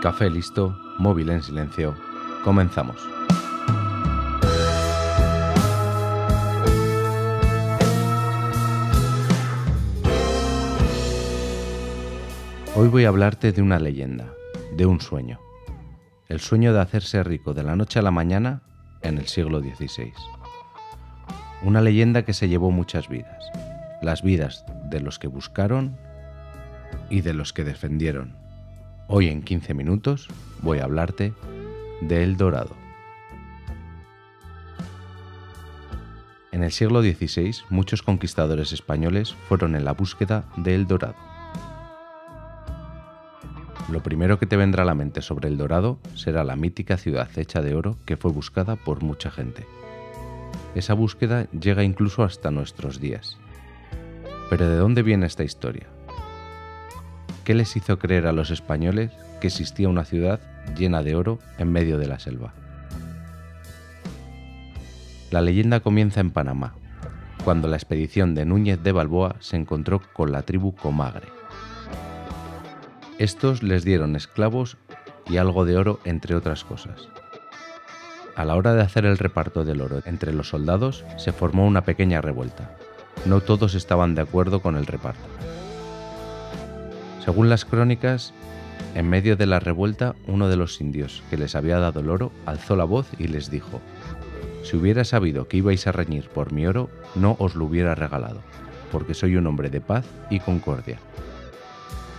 [0.00, 1.96] Café listo, móvil en silencio.
[2.44, 2.96] Comenzamos.
[12.76, 14.32] Hoy voy a hablarte de una leyenda,
[14.76, 15.40] de un sueño.
[16.28, 18.62] El sueño de hacerse rico de la noche a la mañana
[19.02, 20.12] en el siglo XVI.
[21.64, 23.50] Una leyenda que se llevó muchas vidas.
[24.00, 25.96] Las vidas de los que buscaron
[27.10, 28.47] y de los que defendieron.
[29.10, 30.28] Hoy en 15 minutos
[30.60, 31.32] voy a hablarte
[32.02, 32.76] de El Dorado.
[36.52, 41.14] En el siglo XVI muchos conquistadores españoles fueron en la búsqueda de El Dorado.
[43.90, 47.30] Lo primero que te vendrá a la mente sobre El Dorado será la mítica ciudad
[47.38, 49.66] hecha de oro que fue buscada por mucha gente.
[50.74, 53.38] Esa búsqueda llega incluso hasta nuestros días.
[54.50, 55.86] Pero ¿de dónde viene esta historia?
[57.48, 59.10] ¿Qué les hizo creer a los españoles
[59.40, 60.38] que existía una ciudad
[60.76, 62.52] llena de oro en medio de la selva?
[65.30, 66.74] La leyenda comienza en Panamá,
[67.46, 71.28] cuando la expedición de Núñez de Balboa se encontró con la tribu Comagre.
[73.16, 74.76] Estos les dieron esclavos
[75.26, 77.08] y algo de oro, entre otras cosas.
[78.36, 81.80] A la hora de hacer el reparto del oro entre los soldados, se formó una
[81.80, 82.76] pequeña revuelta.
[83.24, 85.24] No todos estaban de acuerdo con el reparto.
[87.28, 88.32] Según las crónicas,
[88.94, 92.32] en medio de la revuelta, uno de los indios que les había dado el oro
[92.46, 93.82] alzó la voz y les dijo,
[94.62, 98.40] Si hubiera sabido que ibais a reñir por mi oro, no os lo hubiera regalado,
[98.90, 101.00] porque soy un hombre de paz y concordia.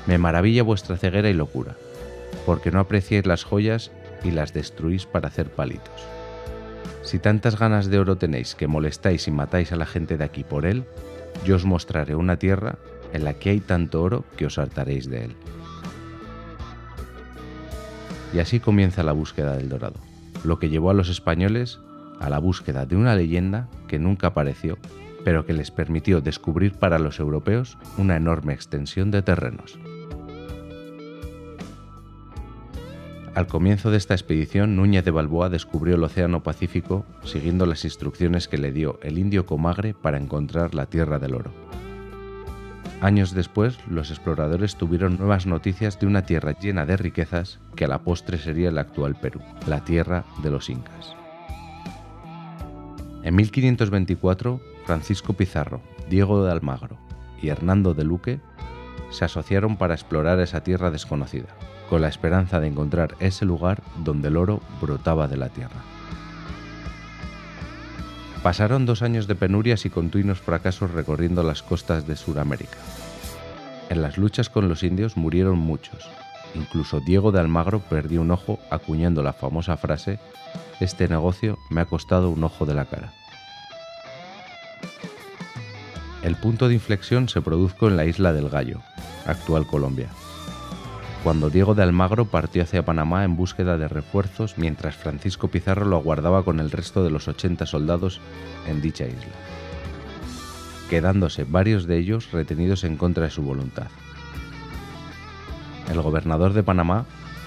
[0.06, 1.76] Me maravilla vuestra ceguera y locura,
[2.46, 3.90] porque no apreciáis las joyas
[4.24, 6.06] y las destruís para hacer palitos.
[7.02, 10.44] Si tantas ganas de oro tenéis que molestáis y matáis a la gente de aquí
[10.44, 10.84] por él,
[11.46, 12.78] yo os mostraré una tierra
[13.14, 15.36] en la que hay tanto oro que os hartaréis de él.
[18.34, 20.00] Y así comienza la búsqueda del dorado,
[20.44, 21.80] lo que llevó a los españoles
[22.20, 24.78] a la búsqueda de una leyenda que nunca apareció,
[25.24, 29.80] pero que les permitió descubrir para los europeos una enorme extensión de terrenos.
[33.36, 38.48] Al comienzo de esta expedición, Núñez de Balboa descubrió el Océano Pacífico siguiendo las instrucciones
[38.48, 41.69] que le dio el indio Comagre para encontrar la Tierra del Oro.
[43.02, 47.88] Años después, los exploradores tuvieron nuevas noticias de una tierra llena de riquezas que a
[47.88, 51.16] la postre sería el actual Perú, la tierra de los incas.
[53.24, 56.98] En 1524, Francisco Pizarro, Diego de Almagro
[57.42, 58.42] y Hernando de Luque
[59.12, 61.48] se asociaron para explorar esa tierra desconocida,
[61.90, 65.82] con la esperanza de encontrar ese lugar donde el oro brotaba de la tierra.
[68.50, 72.80] Pasaron dos años de penurias y continuos fracasos recorriendo las costas de Sudamérica.
[73.92, 76.10] En las luchas con los indios murieron muchos.
[76.56, 80.18] Incluso Diego de Almagro perdió un ojo acuñando la famosa frase,
[80.80, 83.14] este negocio me ha costado un ojo de la cara.
[86.24, 88.82] El punto de inflexión se produjo en la isla del Gallo,
[89.28, 90.10] actual Colombia,
[91.24, 95.98] cuando Diego de Almagro partió hacia Panamá en búsqueda de refuerzos mientras Francisco Pizarro lo
[95.98, 98.22] aguardaba con el resto de los 80 soldados
[98.68, 99.34] en dicha isla,
[100.90, 103.88] quedándose varios de ellos retenidos en contra de su voluntad.
[105.92, 107.06] El gobernador de Panamá,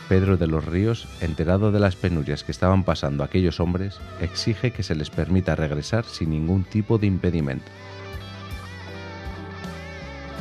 [0.09, 4.82] Pedro de los Ríos, enterado de las penurias que estaban pasando aquellos hombres, exige que
[4.82, 7.71] se les permita regresar sin ningún tipo de impedimento.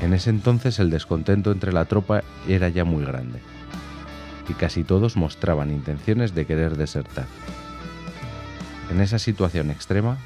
[0.01, 3.39] En ese entonces el descontento entre la tropa era ya muy grande,
[4.49, 7.27] y casi todos mostraban intenciones de querer desertar.
[8.89, 10.17] En esa situación extrema,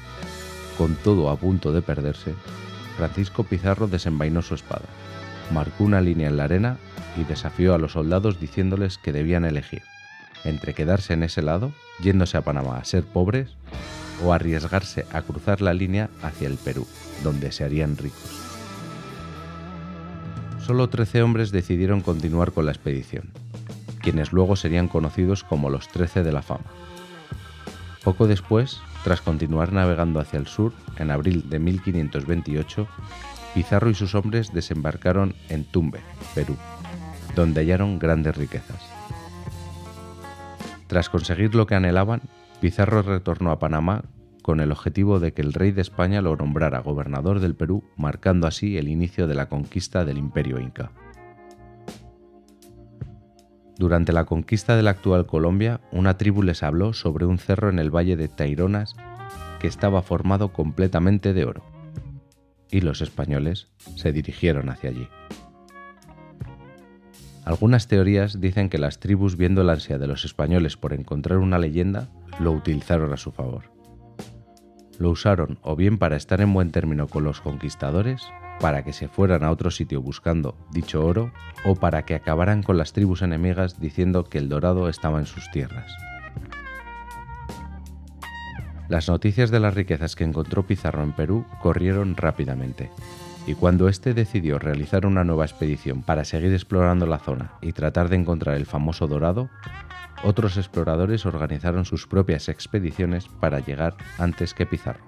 [0.78, 2.34] con todo a punto de perderse,
[2.96, 4.86] Francisco Pizarro desenvainó su espada,
[5.52, 6.78] marcó una línea en la arena
[7.18, 9.82] y desafió a los soldados diciéndoles que debían elegir
[10.44, 13.56] entre quedarse en ese lado, yéndose a Panamá a ser pobres,
[14.24, 16.86] o arriesgarse a cruzar la línea hacia el Perú,
[17.24, 18.55] donde se harían ricos
[20.66, 23.30] solo 13 hombres decidieron continuar con la expedición,
[24.00, 26.64] quienes luego serían conocidos como los Trece de la Fama.
[28.02, 32.88] Poco después, tras continuar navegando hacia el sur, en abril de 1528,
[33.54, 36.00] Pizarro y sus hombres desembarcaron en Tumbe,
[36.34, 36.56] Perú,
[37.36, 38.82] donde hallaron grandes riquezas.
[40.88, 42.22] Tras conseguir lo que anhelaban,
[42.60, 44.02] Pizarro retornó a Panamá
[44.46, 48.46] con el objetivo de que el rey de España lo nombrara gobernador del Perú, marcando
[48.46, 50.92] así el inicio de la conquista del imperio inca.
[53.76, 57.80] Durante la conquista de la actual Colombia, una tribu les habló sobre un cerro en
[57.80, 58.94] el valle de Taironas
[59.58, 61.64] que estaba formado completamente de oro,
[62.70, 63.66] y los españoles
[63.96, 65.08] se dirigieron hacia allí.
[67.44, 71.58] Algunas teorías dicen que las tribus, viendo la ansia de los españoles por encontrar una
[71.58, 72.06] leyenda,
[72.38, 73.75] lo utilizaron a su favor.
[74.98, 78.22] Lo usaron o bien para estar en buen término con los conquistadores,
[78.60, 81.32] para que se fueran a otro sitio buscando dicho oro,
[81.64, 85.50] o para que acabaran con las tribus enemigas diciendo que el dorado estaba en sus
[85.50, 85.92] tierras.
[88.88, 92.90] Las noticias de las riquezas que encontró Pizarro en Perú corrieron rápidamente,
[93.46, 98.08] y cuando éste decidió realizar una nueva expedición para seguir explorando la zona y tratar
[98.08, 99.50] de encontrar el famoso dorado,
[100.26, 105.04] otros exploradores organizaron sus propias expediciones para llegar antes que Pizarro.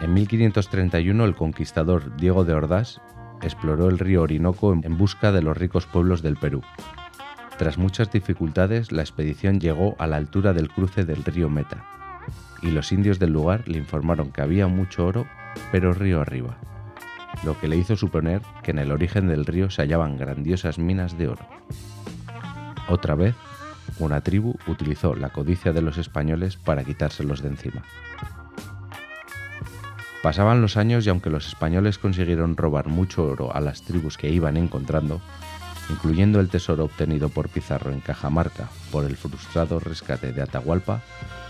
[0.00, 3.00] En 1531 el conquistador Diego de Ordaz
[3.40, 6.62] exploró el río Orinoco en busca de los ricos pueblos del Perú.
[7.56, 11.84] Tras muchas dificultades, la expedición llegó a la altura del cruce del río Meta,
[12.62, 15.28] y los indios del lugar le informaron que había mucho oro,
[15.70, 16.58] pero río arriba,
[17.44, 21.16] lo que le hizo suponer que en el origen del río se hallaban grandiosas minas
[21.16, 21.46] de oro.
[22.88, 23.34] Otra vez,
[23.98, 27.82] una tribu utilizó la codicia de los españoles para quitárselos de encima.
[30.22, 34.30] Pasaban los años y aunque los españoles consiguieron robar mucho oro a las tribus que
[34.30, 35.20] iban encontrando,
[35.90, 41.02] incluyendo el tesoro obtenido por Pizarro en Cajamarca por el frustrado rescate de Atahualpa,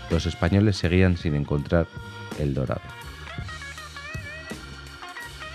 [0.09, 1.87] los españoles seguían sin encontrar
[2.37, 2.81] el dorado.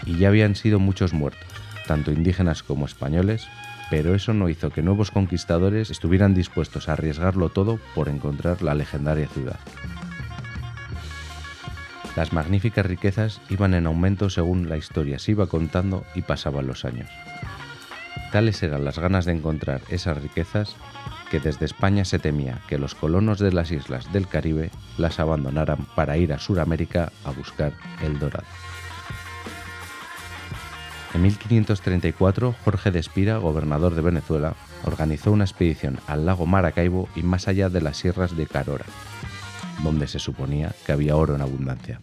[0.06, 1.46] Y ya habían sido muchos muertos,
[1.86, 3.46] tanto indígenas como españoles,
[3.90, 8.74] pero eso no hizo que nuevos conquistadores estuvieran dispuestos a arriesgarlo todo por encontrar la
[8.74, 9.58] legendaria ciudad.
[12.16, 16.84] Las magníficas riquezas iban en aumento según la historia se iba contando y pasaban los
[16.84, 17.08] años.
[18.32, 20.76] Tales eran las ganas de encontrar esas riquezas
[21.30, 25.86] que desde España se temía que los colonos de las islas del Caribe las abandonaran
[25.96, 27.72] para ir a Sudamérica a buscar
[28.02, 28.46] el dorado.
[31.12, 34.54] En 1534, Jorge de Espira, gobernador de Venezuela,
[34.84, 38.84] organizó una expedición al lago Maracaibo y más allá de las sierras de Carora,
[39.82, 42.00] donde se suponía que había oro en abundancia.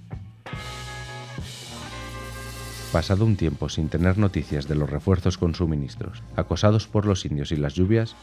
[2.91, 7.51] Pasado un tiempo sin tener noticias de los refuerzos con suministros, acosados por los indios
[7.53, 8.15] y las lluvias,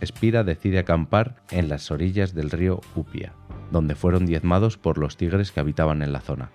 [0.00, 3.34] Espira decide acampar en las orillas del río Upia,
[3.70, 6.50] donde fueron diezmados por los tigres que habitaban en la zona.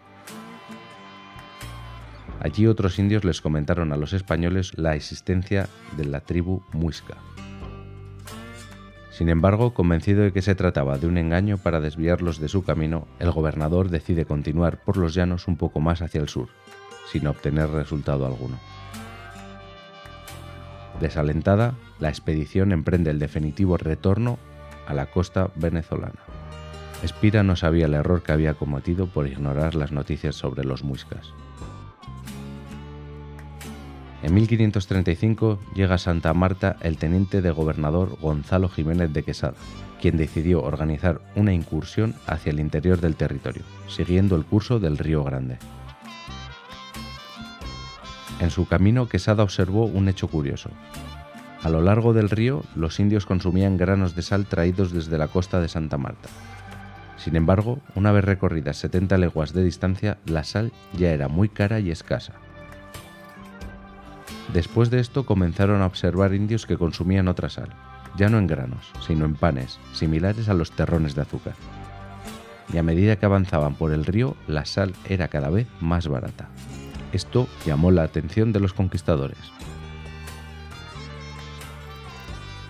[2.39, 7.17] Allí otros indios les comentaron a los españoles la existencia de la tribu Muisca.
[9.11, 13.05] Sin embargo, convencido de que se trataba de un engaño para desviarlos de su camino,
[13.19, 16.47] el gobernador decide continuar por los llanos un poco más hacia el sur,
[17.11, 18.57] sin obtener resultado alguno.
[21.01, 24.39] Desalentada, la expedición emprende el definitivo retorno
[24.87, 26.19] a la costa venezolana.
[27.03, 31.33] Espira no sabía el error que había cometido por ignorar las noticias sobre los muiscas.
[34.21, 39.55] En 1535 llega a Santa Marta el teniente de gobernador Gonzalo Jiménez de Quesada,
[40.01, 45.23] quien decidió organizar una incursión hacia el interior del territorio, siguiendo el curso del Río
[45.23, 45.57] Grande.
[48.41, 50.69] En su camino, Quesada observó un hecho curioso.
[51.61, 55.59] A lo largo del río, los indios consumían granos de sal traídos desde la costa
[55.59, 56.29] de Santa Marta.
[57.17, 61.81] Sin embargo, una vez recorridas 70 leguas de distancia, la sal ya era muy cara
[61.81, 62.33] y escasa.
[64.53, 67.69] Después de esto comenzaron a observar indios que consumían otra sal,
[68.17, 71.53] ya no en granos, sino en panes, similares a los terrones de azúcar.
[72.73, 76.49] Y a medida que avanzaban por el río, la sal era cada vez más barata.
[77.13, 79.37] Esto llamó la atención de los conquistadores.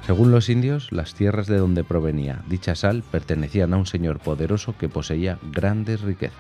[0.06, 4.76] Según los indios, las tierras de donde provenía dicha sal pertenecían a un señor poderoso
[4.78, 6.38] que poseía grandes riquezas.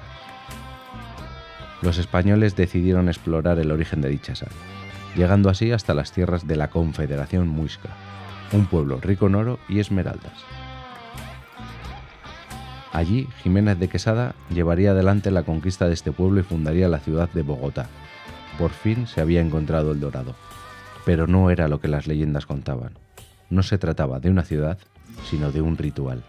[1.82, 4.50] Los españoles decidieron explorar el origen de dicha sal
[5.20, 7.90] llegando así hasta las tierras de la Confederación Muisca,
[8.54, 10.32] un pueblo rico en oro y esmeraldas.
[12.94, 17.30] Allí, Jiménez de Quesada llevaría adelante la conquista de este pueblo y fundaría la ciudad
[17.32, 17.88] de Bogotá.
[18.58, 20.36] Por fin se había encontrado el dorado,
[21.04, 22.94] pero no era lo que las leyendas contaban.
[23.50, 24.78] No se trataba de una ciudad,
[25.30, 26.24] sino de un ritual.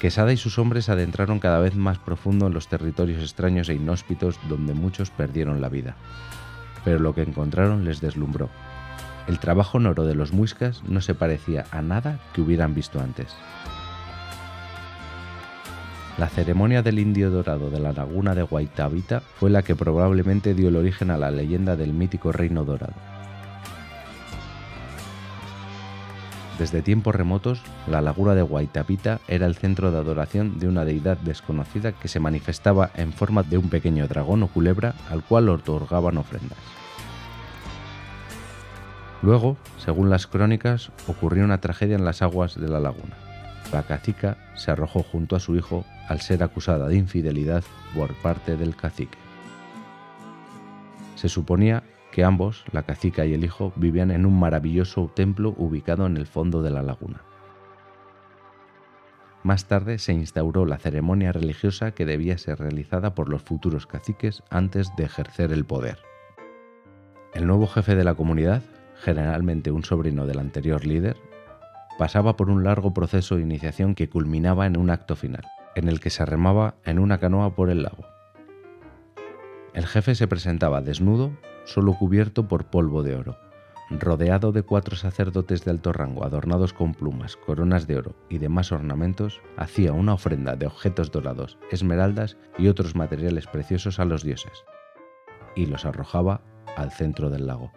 [0.00, 4.40] Quesada y sus hombres adentraron cada vez más profundo en los territorios extraños e inhóspitos
[4.48, 5.94] donde muchos perdieron la vida.
[6.86, 8.48] Pero lo que encontraron les deslumbró.
[9.28, 12.98] El trabajo en oro de los muiscas no se parecía a nada que hubieran visto
[12.98, 13.36] antes.
[16.16, 20.68] La ceremonia del indio dorado de la laguna de Guaitavita fue la que probablemente dio
[20.68, 23.09] el origen a la leyenda del mítico reino dorado.
[26.60, 31.16] Desde tiempos remotos, la laguna de Guaitapita era el centro de adoración de una deidad
[31.16, 36.18] desconocida que se manifestaba en forma de un pequeño dragón o culebra al cual otorgaban
[36.18, 36.58] ofrendas.
[39.22, 43.16] Luego, según las crónicas, ocurrió una tragedia en las aguas de la laguna.
[43.72, 47.64] La cacica se arrojó junto a su hijo al ser acusada de infidelidad
[47.96, 49.16] por parte del cacique.
[51.16, 56.06] Se suponía que ambos, la cacica y el hijo, vivían en un maravilloso templo ubicado
[56.06, 57.22] en el fondo de la laguna.
[59.42, 64.42] Más tarde se instauró la ceremonia religiosa que debía ser realizada por los futuros caciques
[64.50, 65.98] antes de ejercer el poder.
[67.32, 68.62] El nuevo jefe de la comunidad,
[68.96, 71.16] generalmente un sobrino del anterior líder,
[71.96, 76.00] pasaba por un largo proceso de iniciación que culminaba en un acto final, en el
[76.00, 78.19] que se remaba en una canoa por el lago.
[79.72, 81.30] El jefe se presentaba desnudo,
[81.64, 83.38] solo cubierto por polvo de oro,
[83.90, 88.72] rodeado de cuatro sacerdotes de alto rango adornados con plumas, coronas de oro y demás
[88.72, 94.64] ornamentos, hacía una ofrenda de objetos dorados, esmeraldas y otros materiales preciosos a los dioses,
[95.54, 96.40] y los arrojaba
[96.76, 97.70] al centro del lago.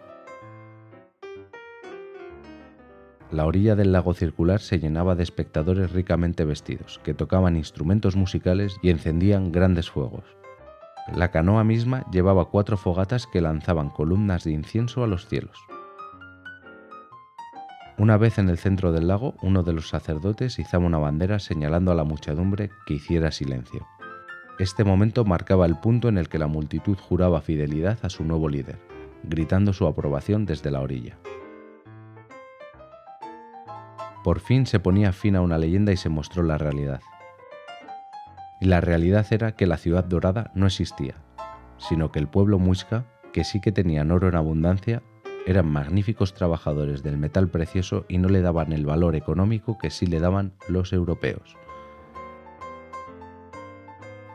[3.31, 8.77] La orilla del lago circular se llenaba de espectadores ricamente vestidos, que tocaban instrumentos musicales
[8.81, 10.23] y encendían grandes fuegos.
[11.11, 15.57] La canoa misma llevaba cuatro fogatas que lanzaban columnas de incienso a los cielos.
[17.97, 21.91] Una vez en el centro del lago, uno de los sacerdotes izaba una bandera señalando
[21.91, 23.85] a la muchedumbre que hiciera silencio.
[24.59, 28.49] Este momento marcaba el punto en el que la multitud juraba fidelidad a su nuevo
[28.49, 28.79] líder,
[29.23, 31.17] gritando su aprobación desde la orilla.
[34.23, 37.01] Por fin se ponía fin a una leyenda y se mostró la realidad.
[38.63, 41.15] Y la realidad era que la ciudad dorada no existía,
[41.77, 43.03] sino que el pueblo muisca,
[43.33, 45.03] que sí que tenían oro en abundancia,
[45.45, 50.05] eran magníficos trabajadores del metal precioso y no le daban el valor económico que sí
[50.05, 51.57] le daban los europeos.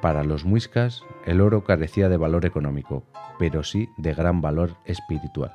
[0.02, 3.06] Para los muiscas, el oro carecía de valor económico,
[3.38, 5.54] pero sí de gran valor espiritual.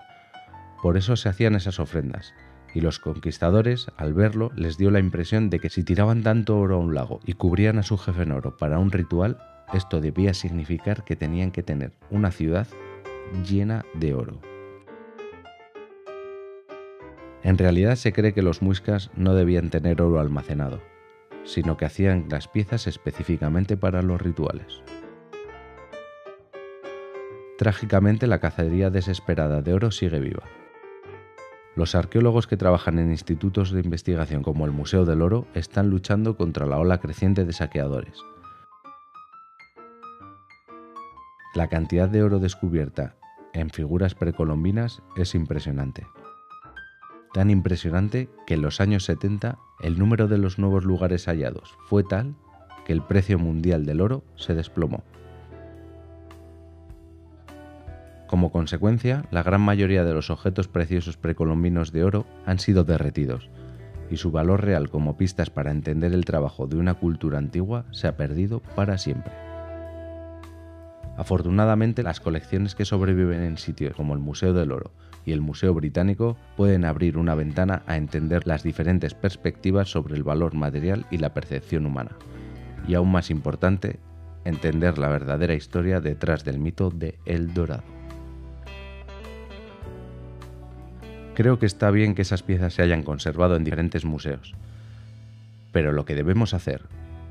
[0.82, 2.34] Por eso se hacían esas ofrendas,
[2.74, 6.75] y los conquistadores, al verlo, les dio la impresión de que si tiraban tanto oro
[6.75, 9.38] a un lago y cubrían a su jefe en oro para un ritual,
[9.74, 12.68] esto debía significar que tenían que tener una ciudad
[13.48, 14.39] llena de oro.
[17.44, 20.82] En realidad se cree que los muiscas no debían tener oro almacenado,
[21.44, 24.82] sino que hacían las piezas específicamente para los rituales.
[27.58, 30.44] Trágicamente la cacería desesperada de oro sigue viva.
[31.75, 36.38] Los arqueólogos que trabajan en institutos de investigación como el Museo del Oro están luchando
[36.38, 38.20] contra la ola creciente de saqueadores.
[41.56, 43.15] La cantidad de oro descubierta
[43.53, 46.06] en figuras precolombinas es impresionante.
[47.34, 52.03] Tan impresionante que en los años 70 el número de los nuevos lugares hallados fue
[52.03, 52.36] tal
[52.86, 55.03] que el precio mundial del oro se desplomó.
[58.34, 63.52] Como consecuencia, la gran mayoría de los objetos preciosos precolombinos de oro han sido derretidos,
[64.10, 68.08] y su valor real como pistas para entender el trabajo de una cultura antigua se
[68.08, 69.32] ha perdido para siempre.
[71.16, 74.90] Afortunadamente, las colecciones que sobreviven en sitios como el Museo del Oro
[75.25, 80.24] y el Museo Británico pueden abrir una ventana a entender las diferentes perspectivas sobre el
[80.24, 82.13] valor material y la percepción humana.
[82.88, 84.00] Y aún más importante,
[84.44, 87.84] entender la verdadera historia detrás del mito de El Dorado.
[91.36, 94.54] Creo que está bien que esas piezas se hayan conservado en diferentes museos.
[95.72, 96.84] Pero lo que debemos hacer,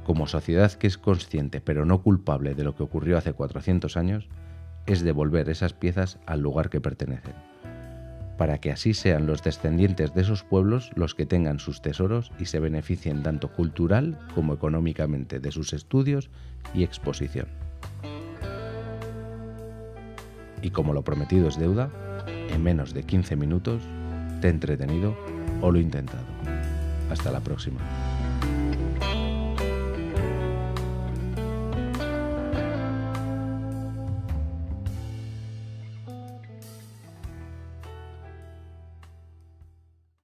[0.03, 4.29] como sociedad que es consciente pero no culpable de lo que ocurrió hace 400 años,
[4.87, 7.35] es devolver esas piezas al lugar que pertenecen,
[8.37, 12.47] para que así sean los descendientes de esos pueblos los que tengan sus tesoros y
[12.47, 16.29] se beneficien tanto cultural como económicamente de sus estudios
[16.75, 17.47] y exposición.
[20.61, 21.91] Y como lo prometido es deuda,
[22.53, 23.83] en menos de 15 minutos,
[24.41, 25.17] te he entretenido
[25.61, 26.25] o lo he intentado.
[27.11, 27.81] Hasta la próxima.